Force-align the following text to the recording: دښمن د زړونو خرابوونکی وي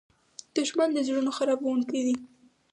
دښمن 0.55 0.89
د 0.93 0.97
زړونو 1.07 1.31
خرابوونکی 1.37 1.99
وي 2.05 2.15